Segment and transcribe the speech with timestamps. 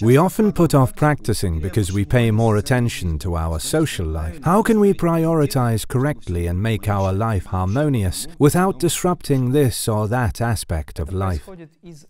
[0.00, 4.38] We often put off practicing because we pay more attention to our social life.
[4.44, 10.40] How can we prioritize correctly and make our life harmonious without disrupting this or that
[10.40, 11.48] aspect of life?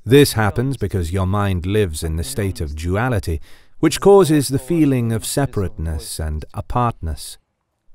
[0.05, 3.41] This happens because your mind lives in the state of duality,
[3.79, 7.39] which causes the feeling of separateness and apartness.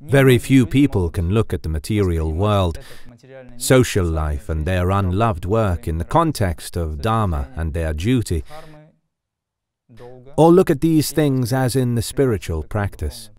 [0.01, 2.77] Very few people can look at the material world,
[3.57, 8.43] social life and their unloved work in the context of Dharma and their duty,
[10.37, 13.29] or look at these things as in the spiritual practice.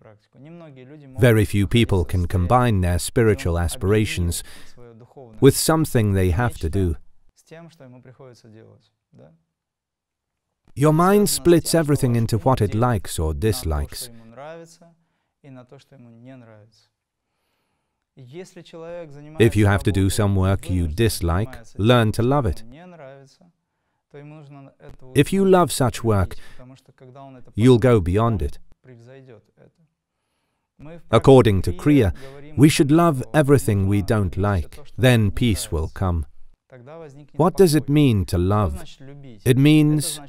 [1.19, 4.43] Very few people can combine their spiritual aspirations
[5.41, 6.97] with something they have to do.
[10.75, 14.11] Your mind splits everything into what it likes or dislikes.
[19.39, 22.63] If you have to do some work you dislike, learn to love it.
[25.15, 26.37] If you love such work,
[27.55, 28.59] you'll go beyond it.
[31.11, 32.13] According to Kriya,
[32.57, 36.27] we should love everything we don't like, then peace will come.
[37.35, 38.85] What does it mean to love?
[39.45, 40.21] It means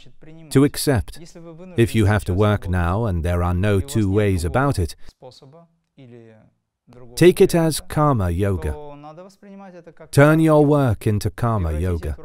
[0.52, 1.20] to accept.
[1.78, 4.96] If you have to work now and there are no two ways about it,
[7.16, 8.76] take it as karma yoga.
[10.12, 12.16] Turn your work into karma yoga.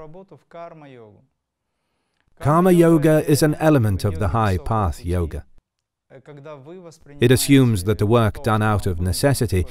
[2.40, 5.44] Karma yoga is an element of the high path yoga.
[7.20, 9.66] It assumes that the work done out of necessity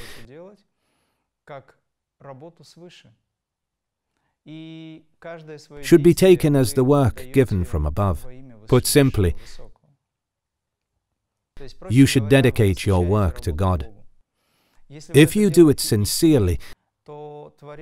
[5.82, 8.26] should be taken as the work given from above.
[8.68, 9.36] Put simply,
[11.90, 13.92] you should dedicate your work to God.
[14.90, 16.60] If you do it sincerely,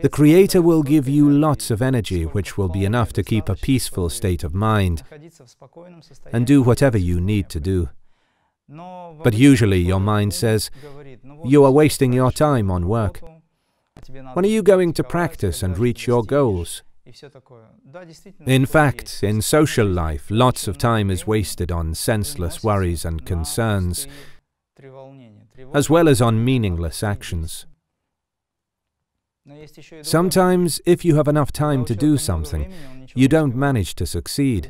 [0.02, 3.56] the Creator will give you lots of energy, which will be enough to keep a
[3.56, 5.04] peaceful state of mind
[6.32, 7.90] and do whatever you need to do.
[8.70, 10.72] But usually your mind says,
[11.46, 13.22] you are wasting your time on work.
[14.34, 16.84] When are you going to practice and reach your goals?
[18.46, 24.08] In fact, in social life, lots of time is wasted on senseless worries and concerns,
[25.74, 27.67] as well as on meaningless actions.
[30.02, 32.72] Sometimes, if you have enough time to do something,
[33.16, 34.70] you don't manage to succeed,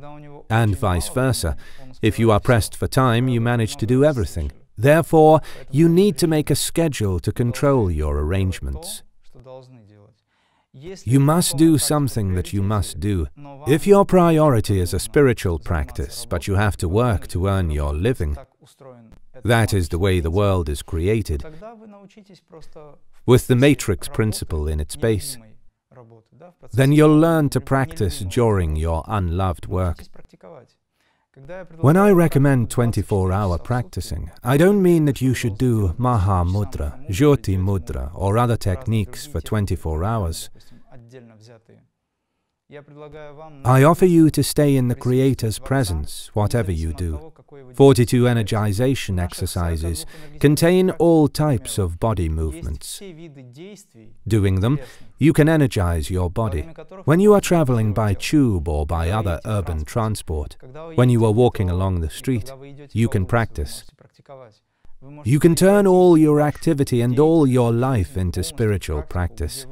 [0.49, 1.57] and vice versa.
[2.01, 4.51] If you are pressed for time, you manage to do everything.
[4.77, 9.03] Therefore, you need to make a schedule to control your arrangements.
[11.05, 13.27] You must do something that you must do.
[13.67, 17.93] If your priority is a spiritual practice, but you have to work to earn your
[17.93, 18.37] living,
[19.43, 21.43] that is the way the world is created
[23.27, 25.37] with the matrix principle in its base.
[26.73, 30.03] Then you'll learn to practice during your unloved work.
[31.81, 37.59] When I recommend 24-hour practicing, I don't mean that you should do Maha Mudra, Jyoti
[37.59, 40.49] Mudra or other techniques for 24 hours.
[42.69, 47.31] I offer you to stay in the Creator's presence, whatever you do.
[47.75, 50.05] 42 energization exercises
[50.41, 53.01] contain all types of body movements.
[54.27, 54.79] Doing them,
[55.17, 56.63] you can energize your body.
[57.05, 60.57] When you are traveling by tube or by other urban transport,
[60.95, 62.51] when you are walking along the street,
[62.91, 63.85] you can practice.
[65.23, 69.65] You can turn all your activity and all your life into spiritual practice.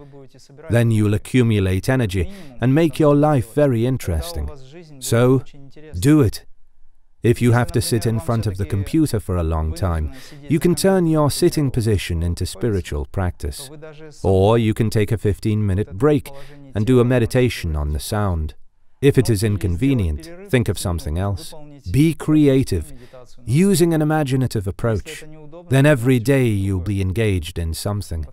[0.70, 2.32] Then you'll accumulate energy
[2.62, 4.50] and make your life very interesting.
[5.00, 5.44] So,
[6.00, 6.46] do it.
[7.24, 10.14] If you have to sit in front of the computer for a long time,
[10.48, 13.72] you can turn your sitting position into spiritual practice.
[14.22, 16.30] Or you can take a 15-minute break
[16.76, 18.54] and do a meditation on the sound.
[19.06, 21.54] If it is inconvenient, think of something else.
[21.92, 22.92] Be creative,
[23.46, 25.24] using an imaginative approach.
[25.70, 28.26] Then every day you'll be engaged in something.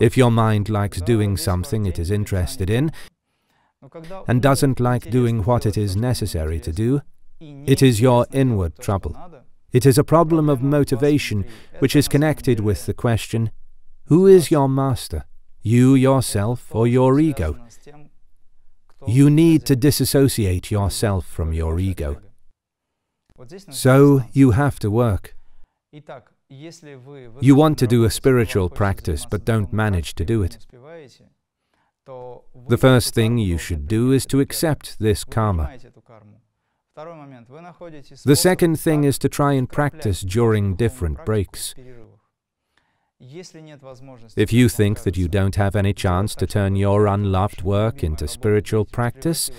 [0.00, 2.92] If your mind likes doing something it is interested in,
[4.26, 7.02] and doesn't like doing what it is necessary to do,
[7.66, 9.14] it is your inward trouble.
[9.70, 11.44] It is a problem of motivation
[11.80, 13.50] which is connected with the question,
[14.06, 15.26] who is your master,
[15.60, 17.58] you yourself or your ego?
[19.06, 22.20] You need to disassociate yourself from your ego.
[23.70, 25.36] So you have to work.
[25.90, 30.66] You want to do a spiritual practice but don't manage to do it.
[32.06, 35.76] The first thing you should do is to accept this karma.
[38.24, 41.74] The second thing is to try and practice during different breaks.
[43.18, 48.28] If you think that you don't have any chance to turn your unloved work into
[48.28, 49.50] spiritual practice,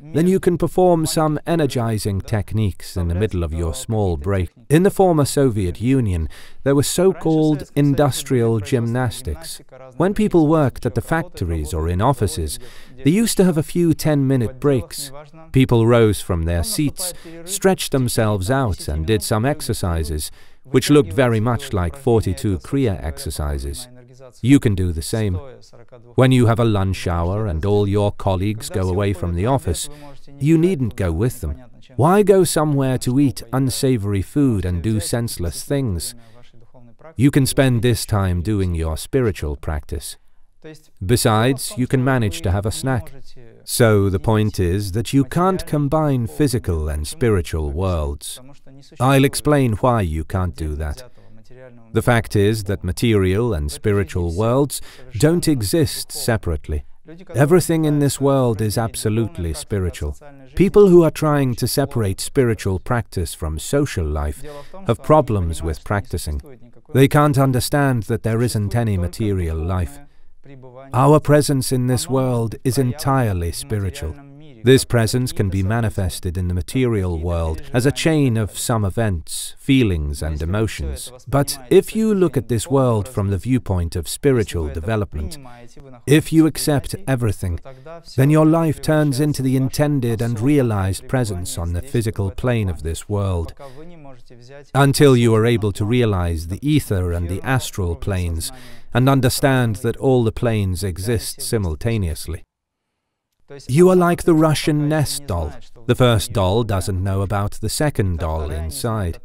[0.00, 4.50] then you can perform some energizing techniques in the middle of your small break.
[4.68, 6.28] In the former Soviet Union,
[6.64, 9.60] there were so-called industrial gymnastics.
[9.96, 12.58] When people worked at the factories or in offices,
[13.04, 15.12] they used to have a few 10-minute breaks.
[15.52, 17.14] People rose from their seats,
[17.44, 20.32] stretched themselves out and did some exercises,
[20.64, 23.88] which looked very much like 42 Kriya exercises.
[24.40, 25.34] You can do the same.
[26.14, 29.88] When you have a lunch hour and all your colleagues go away from the office,
[30.38, 31.56] you needn't go with them.
[31.96, 36.14] Why go somewhere to eat unsavory food and do senseless things?
[37.16, 40.16] You can spend this time doing your spiritual practice.
[41.04, 43.12] Besides, you can manage to have a snack.
[43.64, 48.40] So the point is that you can't combine physical and spiritual worlds.
[48.98, 51.10] I'll explain why you can't do that.
[51.92, 54.80] The fact is that material and spiritual worlds
[55.18, 56.84] don't exist separately.
[57.34, 60.16] Everything in this world is absolutely spiritual.
[60.56, 64.42] People who are trying to separate spiritual practice from social life
[64.88, 66.42] have problems with practicing.
[66.92, 70.00] They can't understand that there isn't any material life.
[70.92, 74.14] Our presence in this world is entirely spiritual.
[74.66, 79.54] This presence can be manifested in the material world as a chain of some events,
[79.58, 81.12] feelings and emotions.
[81.28, 85.38] But if you look at this world from the viewpoint of spiritual development,
[86.04, 87.60] if you accept everything,
[88.16, 92.82] then your life turns into the intended and realized presence on the physical plane of
[92.82, 93.54] this world.
[94.74, 98.50] Until you are able to realize the ether and the astral planes
[98.92, 102.42] and understand that all the planes exist simultaneously.
[103.68, 105.52] You are like the Russian nest doll.
[105.86, 109.20] The first doll doesn't know about the second doll inside.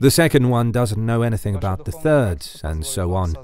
[0.00, 3.34] The second one doesn't know anything about the third, and so on.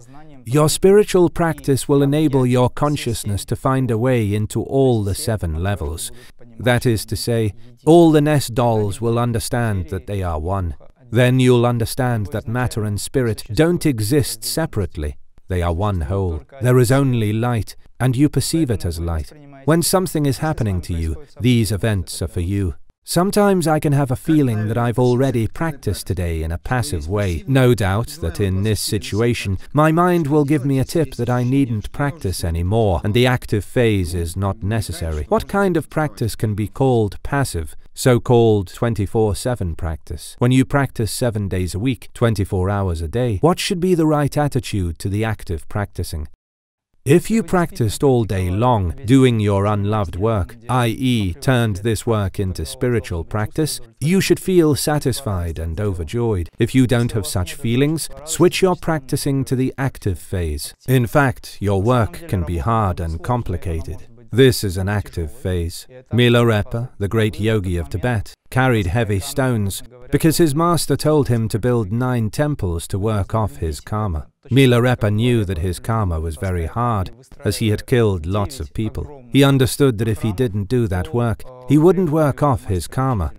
[0.44, 5.62] Your spiritual practice will enable your consciousness to find a way into all the seven
[5.62, 6.10] levels.
[6.58, 7.52] That is to say,
[7.84, 10.76] all the nest dolls will understand that they are one.
[11.10, 15.18] Then you'll understand that matter and spirit don't exist separately.
[15.48, 16.42] They are one whole.
[16.62, 19.30] There is only light, and you perceive it as light.
[19.64, 22.74] When something is happening to you, these events are for you.
[23.04, 27.42] Sometimes I can have a feeling that I've already practiced today in a passive way.
[27.48, 31.42] No doubt that in this situation, my mind will give me a tip that I
[31.42, 35.26] needn't practice anymore, and the active phase is not necessary.
[35.28, 37.74] What kind of practice can be called passive?
[37.92, 40.36] So-called 24-7 practice.
[40.38, 44.06] When you practice seven days a week, 24 hours a day, what should be the
[44.06, 46.28] right attitude to the active practicing?
[47.04, 52.64] If you practiced all day long doing your unloved work, i.e., turned this work into
[52.64, 56.48] spiritual practice, you should feel satisfied and overjoyed.
[56.60, 60.74] If you don't have such feelings, switch your practicing to the active phase.
[60.86, 64.06] In fact, your work can be hard and complicated.
[64.34, 65.86] This is an active phase.
[66.10, 71.58] Milarepa, the great yogi of Tibet, carried heavy stones because his master told him to
[71.58, 74.28] build nine temples to work off his karma.
[74.50, 77.10] Milarepa knew that his karma was very hard,
[77.44, 79.22] as he had killed lots of people.
[79.28, 83.32] He understood that if he didn't do that work, he wouldn't work off his karma,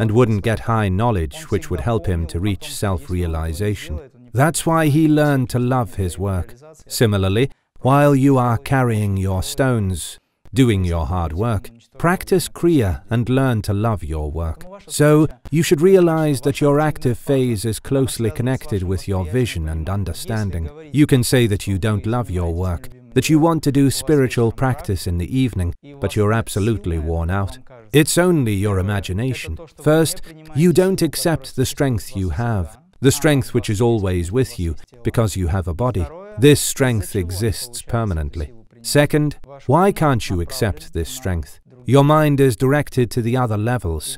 [0.00, 4.00] and wouldn't get high knowledge which would help him to reach self-realization.
[4.32, 6.54] That's why he learned to love his work.
[6.88, 10.18] Similarly, while you are carrying your stones,
[10.52, 14.64] doing your hard work, practice Kriya and learn to love your work.
[14.86, 19.88] So, you should realize that your active phase is closely connected with your vision and
[19.88, 20.70] understanding.
[20.92, 24.52] You can say that you don't love your work, that you want to do spiritual
[24.52, 27.58] practice in the evening, but you're absolutely worn out.
[27.92, 29.58] It's only your imagination.
[29.82, 30.22] First,
[30.54, 35.36] you don't accept the strength you have, the strength which is always with you, because
[35.36, 36.06] you have a body.
[36.38, 38.52] This strength exists permanently.
[38.82, 41.60] Second, why can't you accept this strength?
[41.84, 44.16] Your mind is directed to the other levels,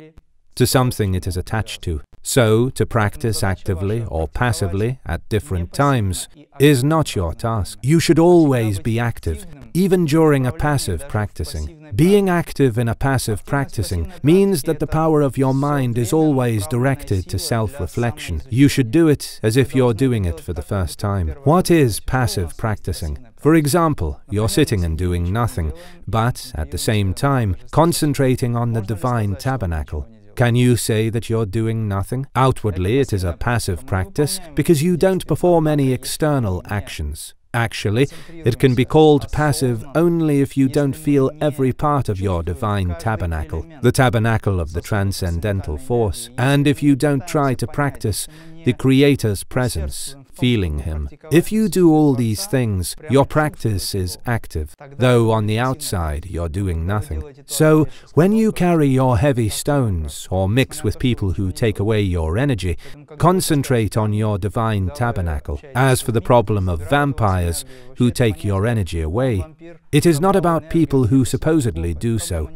[0.55, 2.01] to something it is attached to.
[2.25, 6.29] So, to practice actively or passively at different times
[6.61, 7.81] is not your task.
[7.83, 11.91] You should always be active, even during a passive practicing.
[11.97, 16.69] Being active in a passive practicing means that the power of your mind is always
[16.69, 18.43] directed to self-reflection.
[18.49, 21.31] You should do it as if you're doing it for the first time.
[21.43, 23.19] What is passive practicing?
[23.43, 25.73] For example, you're sitting and doing nothing,
[26.07, 30.07] but at the same time concentrating on the divine tabernacle.
[30.37, 32.27] Can you say that you're doing nothing?
[32.37, 37.35] Outwardly, it is a passive practice because you don't perform any external actions.
[37.55, 42.43] Actually, it can be called passive only if you don't feel every part of your
[42.43, 48.27] divine tabernacle, the tabernacle of the transcendental force, and if you don't try to practice
[48.65, 51.09] the Creator's presence, feeling Him.
[51.31, 56.49] If you do all these things, your practice is active, though on the outside you're
[56.49, 57.23] doing nothing.
[57.47, 62.39] So, when you carry your heavy stones or mix with people who take away your
[62.39, 62.77] energy,
[63.19, 65.61] concentrate on your divine tabernacle.
[65.75, 67.65] As for the problem of vampires
[67.99, 69.45] who take your energy away,
[69.91, 72.51] it is not about people who supposedly do so.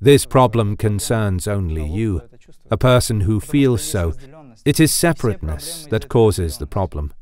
[0.00, 2.22] This problem concerns only you,
[2.70, 4.12] a person who feels so.
[4.64, 7.12] It is separateness that causes the problem.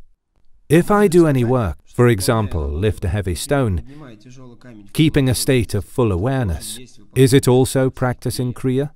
[0.68, 3.82] If I do any work, for example, lift a heavy stone,
[4.92, 6.78] keeping a state of full awareness,
[7.14, 8.90] is it also practicing Kriya?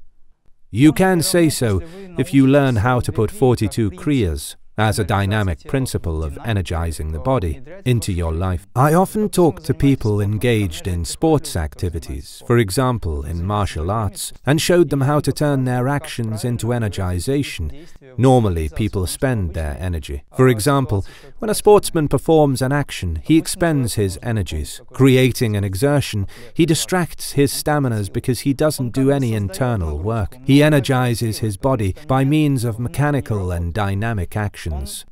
[0.71, 1.83] You can say so
[2.19, 7.18] if you learn how to put 42 Kriyas as a dynamic principle of energizing the
[7.18, 8.66] body into your life.
[8.76, 14.61] I often talk to people engaged in sports activities, for example in martial arts, and
[14.61, 17.87] showed them how to turn their actions into energization.
[18.18, 20.25] Normally, people spend their energy.
[20.37, 21.06] For example,
[21.38, 24.83] when a sportsman performs an action, he expends his energies.
[24.92, 30.37] Creating an exertion, he distracts his staminas because he doesn't do any internal work.
[30.45, 34.65] He energizes his body by means of mechanical and dynamic action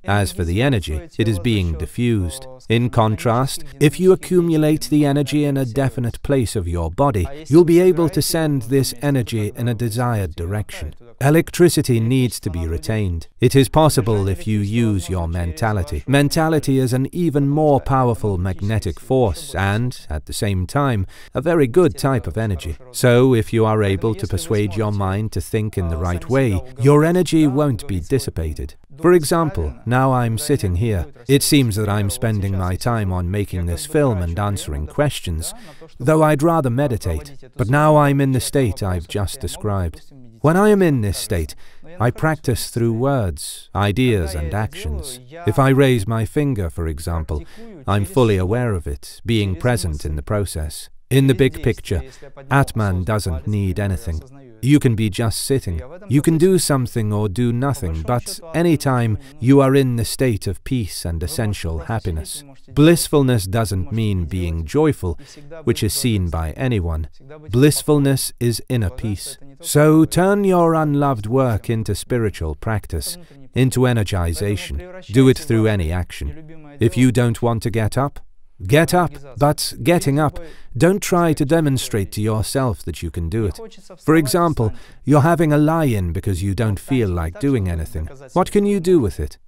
[0.05, 2.47] As for the energy, it is being diffused.
[2.69, 7.65] In contrast, if you accumulate the energy in a definite place of your body, you'll
[7.65, 10.95] be able to send this energy in a desired direction.
[11.21, 13.29] Electricity needs to be retained.
[13.41, 16.03] It is possible if you use your mentality.
[16.07, 21.67] Mentality is an even more powerful magnetic force and, at the same time, a very
[21.67, 22.77] good type of energy.
[22.93, 26.61] So, if you are able to persuade your mind to think in the right way,
[26.81, 28.75] your energy won't be dissipated.
[29.01, 31.07] For example, now I'm sitting here.
[31.29, 35.55] It seems that I'm spending my time on making this film and answering questions,
[35.99, 37.37] though I'd rather meditate.
[37.57, 40.13] But now I'm in the state I've just described.
[40.41, 41.55] When I am in this state,
[41.99, 45.21] I practice through words, ideas and actions.
[45.47, 47.43] If I raise my finger, for example,
[47.87, 50.91] I'm fully aware of it, being present in the process.
[51.11, 52.03] In the big picture,
[52.51, 54.21] Atman doesn't need anything.
[54.65, 55.83] You can be just sitting.
[56.09, 60.65] You can do something or do nothing, but anytime you are in the state of
[60.65, 62.43] peace and essential happiness.
[62.73, 65.19] Blissfulness doesn't mean being joyful,
[65.65, 67.09] which is seen by anyone.
[67.51, 69.37] Blissfulness is inner peace.
[69.61, 73.19] So turn your unloved work into spiritual practice,
[73.55, 75.05] into energization.
[75.13, 76.77] Do it through any action.
[76.81, 78.19] If you don't want to get up,
[78.63, 80.39] Get up, but getting up,
[80.77, 83.59] don't try to demonstrate to yourself that you can do it.
[83.99, 84.73] For example,
[85.05, 88.07] you're having a lie-in because you don't feel like doing anything.
[88.33, 89.39] What can you do with it?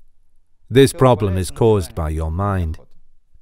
[0.69, 2.79] This problem is caused by your mind.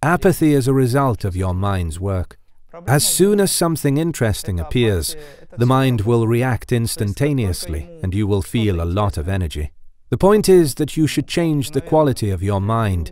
[0.03, 2.39] Apathy is a result of your mind's work.
[2.87, 5.17] As soon as something interesting appears,
[5.57, 9.71] the mind will react instantaneously and you will feel a lot of energy.
[10.11, 13.11] The point is that you should change the quality of your mind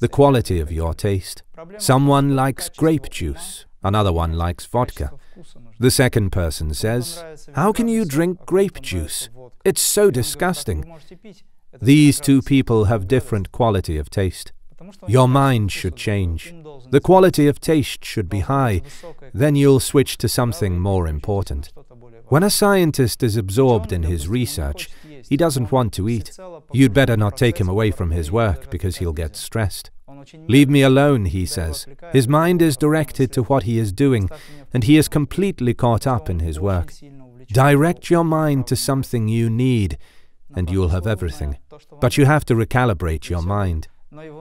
[0.00, 1.42] the quality of your taste.
[1.78, 5.12] Someone likes grape juice, another one likes vodka.
[5.78, 7.24] The second person says,
[7.54, 9.28] How can you drink grape juice?
[9.64, 10.84] It's so disgusting.
[11.80, 14.52] These two people have different quality of taste.
[15.06, 16.54] Your mind should change.
[16.90, 18.82] The quality of taste should be high,
[19.34, 21.72] then you'll switch to something more important.
[22.28, 24.90] When a scientist is absorbed in his research,
[25.28, 26.36] he doesn't want to eat.
[26.72, 29.90] You'd better not take him away from his work because he'll get stressed.
[30.46, 31.86] Leave me alone, he says.
[32.12, 34.28] His mind is directed to what he is doing,
[34.74, 36.92] and he is completely caught up in his work.
[37.48, 39.96] Direct your mind to something you need,
[40.54, 41.58] and you'll have everything.
[42.00, 43.88] But you have to recalibrate your mind.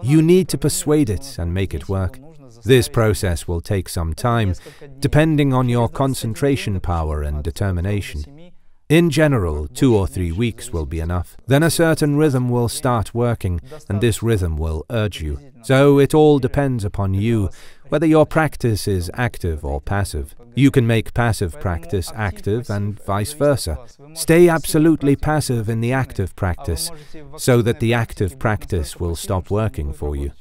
[0.02, 2.20] You need to persuade it and make it work.
[2.64, 4.54] This process will take some time,
[5.00, 8.52] depending on your concentration power and determination.
[8.90, 11.36] In general, two or three weeks will be enough.
[11.46, 15.40] Then a certain rhythm will start working, and this rhythm will urge you.
[15.62, 17.50] So it all depends upon you,
[17.90, 20.36] whether your practice is active or passive.
[20.56, 23.78] You can make passive practice active and vice versa.
[24.14, 26.90] Stay absolutely passive in the active practice,
[27.36, 30.32] so that the active practice will stop working for you.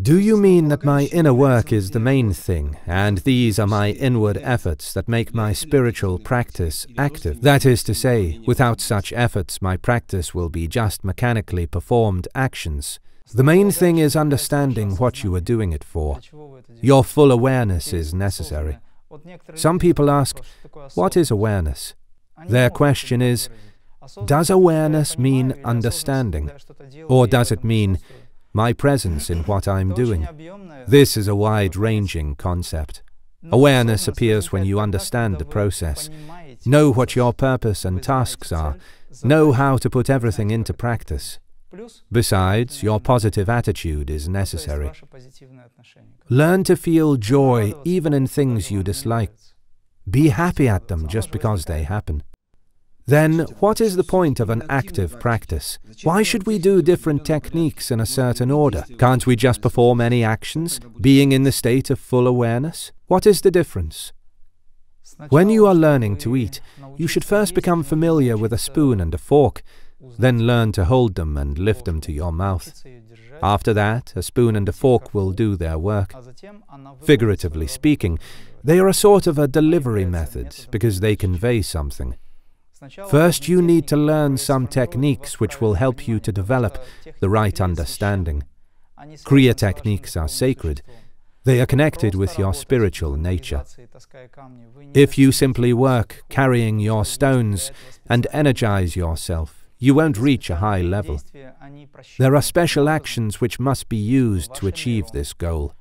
[0.00, 3.90] Do you mean that my inner work is the main thing, and these are my
[3.90, 7.42] inward efforts that make my spiritual practice active?
[7.42, 13.00] That is to say, without such efforts, my practice will be just mechanically performed actions.
[13.34, 16.20] The main thing is understanding what you are doing it for.
[16.80, 18.78] Your full awareness is necessary.
[19.54, 20.40] Some people ask,
[20.94, 21.94] what is awareness?
[22.46, 23.48] Their question is,
[24.24, 26.50] does awareness mean understanding?
[27.06, 27.98] Or does it mean
[28.52, 30.26] my presence in what I'm doing.
[30.86, 33.02] This is a wide-ranging concept.
[33.50, 36.10] Awareness appears when you understand the process,
[36.66, 38.76] know what your purpose and tasks are,
[39.24, 41.38] know how to put everything into practice.
[42.10, 44.90] Besides, your positive attitude is necessary.
[46.28, 49.32] Learn to feel joy even in things you dislike.
[50.08, 52.22] Be happy at them just because they happen.
[53.10, 55.80] Then, what is the point of an active practice?
[56.04, 58.84] Why should we do different techniques in a certain order?
[58.98, 62.92] Can't we just perform any actions, being in the state of full awareness?
[63.08, 64.12] What is the difference?
[65.28, 66.60] When you are learning to eat,
[66.96, 69.64] you should first become familiar with a spoon and a fork,
[70.16, 72.84] then learn to hold them and lift them to your mouth.
[73.42, 76.14] After that, a spoon and a fork will do their work.
[77.02, 78.20] Figuratively speaking,
[78.62, 82.14] they are a sort of a delivery method because they convey something.
[83.08, 86.82] First, you need to learn some techniques which will help you to develop
[87.20, 88.44] the right understanding.
[88.98, 90.82] Kriya techniques are sacred.
[91.44, 93.64] They are connected with your spiritual nature.
[94.94, 97.70] If you simply work carrying your stones
[98.08, 101.20] and energize yourself, you won't reach a high level.
[102.18, 105.74] There are special actions which must be used to achieve this goal.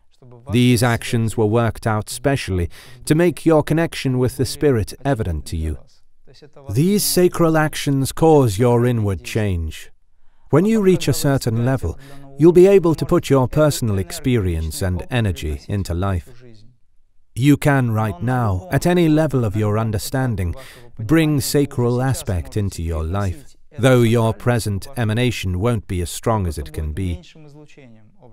[0.52, 2.70] These actions were worked out specially
[3.06, 5.78] to make your connection with the Spirit evident to you.
[6.72, 9.92] These sacral actions cause your inward change.
[10.50, 11.98] When you reach a certain level,
[12.38, 16.44] you'll be able to put your personal experience and energy into life.
[17.36, 20.56] You can right now, at any level of your understanding,
[20.98, 26.58] bring sacral aspect into your life, though your present emanation won't be as strong as
[26.58, 27.22] it can be.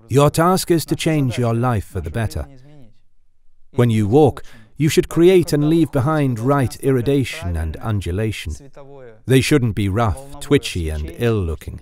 [0.09, 2.47] Your task is to change your life for the better.
[3.71, 4.43] When you walk,
[4.77, 8.55] you should create and leave behind right iridation and undulation.
[9.25, 11.81] They shouldn't be rough, twitchy, and ill-looking.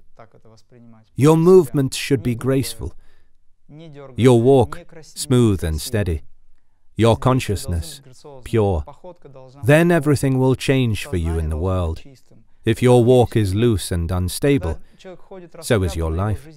[1.15, 2.93] Your movement should be graceful.
[4.15, 6.21] Your walk, smooth and steady.
[6.95, 8.01] Your consciousness,
[8.45, 8.85] pure.
[9.63, 12.01] Then everything will change for you in the world.
[12.65, 14.79] If your walk is loose and unstable,
[15.61, 16.47] so is your life.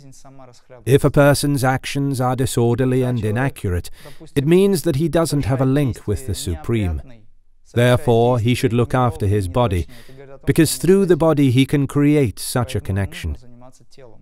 [0.86, 3.90] If a person's actions are disorderly and inaccurate,
[4.34, 7.02] it means that he doesn't have a link with the Supreme.
[7.74, 9.86] Therefore, he should look after his body,
[10.46, 13.36] because through the body he can create such a connection.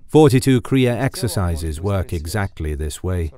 [0.08, 3.30] 42 Kriya exercises work exactly this way.